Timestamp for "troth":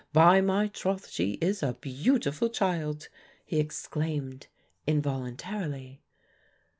0.67-1.11